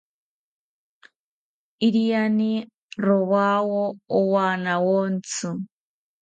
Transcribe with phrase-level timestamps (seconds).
[1.87, 2.51] Iriani
[3.05, 3.81] rowawo
[4.19, 5.47] owanawontzi